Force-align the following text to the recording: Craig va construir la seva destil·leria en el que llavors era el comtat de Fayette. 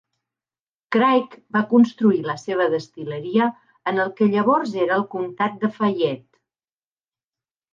Craig 0.95 1.33
va 1.57 1.61
construir 1.73 2.21
la 2.29 2.35
seva 2.43 2.67
destil·leria 2.75 3.49
en 3.93 4.03
el 4.05 4.09
que 4.21 4.31
llavors 4.37 4.75
era 4.87 4.97
el 4.99 5.07
comtat 5.17 5.63
de 5.67 5.71
Fayette. 5.77 6.43